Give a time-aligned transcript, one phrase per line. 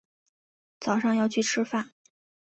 [0.79, 1.91] 早上要去吃饭